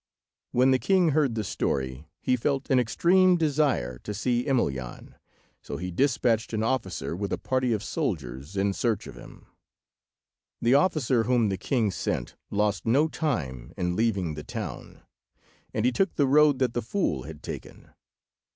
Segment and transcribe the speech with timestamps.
[0.51, 5.13] When the king heard the story he felt an extreme desire to see Emelyan,
[5.61, 9.45] so he despatched an officer with a party of soldiers in search of him.
[10.59, 15.03] The officer whom the king sent lost no time in leaving the town,
[15.71, 17.91] and he took the road that the fool had taken.